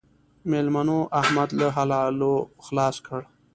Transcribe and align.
مېلمنو؛ 0.49 0.99
احمد 1.21 1.49
له 1.59 1.67
حلالو 1.77 2.33
خلاص 2.65 2.95
کړ. 3.07 3.21